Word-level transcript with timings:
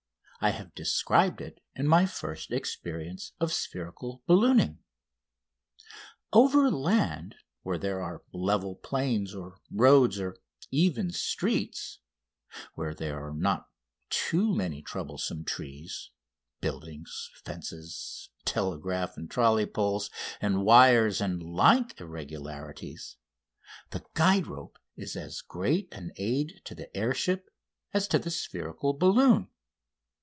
I 0.43 0.49
have 0.49 0.73
described 0.73 1.39
it 1.39 1.61
in 1.75 1.85
my 1.85 2.07
first 2.07 2.49
experience 2.51 3.33
of 3.39 3.53
spherical 3.53 4.23
ballooning. 4.25 4.79
Overland, 6.33 7.35
where 7.61 7.77
there 7.77 8.01
are 8.01 8.23
level 8.33 8.73
plains 8.75 9.35
or 9.35 9.59
roads 9.69 10.19
or 10.19 10.35
even 10.71 11.11
streets, 11.11 11.99
where 12.73 12.95
there 12.95 13.23
are 13.23 13.35
not 13.35 13.69
too 14.09 14.55
many 14.55 14.81
troublesome 14.81 15.45
trees, 15.45 16.09
buildings, 16.59 17.29
fences, 17.45 18.31
telegraph 18.43 19.17
and 19.17 19.29
trolley 19.29 19.67
poles 19.67 20.09
and 20.41 20.65
wires 20.65 21.21
and 21.21 21.43
like 21.43 21.99
irregularities, 22.01 23.15
the 23.91 24.03
guide 24.15 24.47
rope 24.47 24.79
is 24.97 25.15
as 25.15 25.41
great 25.41 25.93
an 25.93 26.11
aid 26.15 26.61
to 26.65 26.73
the 26.73 26.89
air 26.97 27.13
ship 27.13 27.51
as 27.93 28.07
to 28.07 28.17
the 28.17 28.31
spherical 28.31 28.93
balloon. 28.97 29.47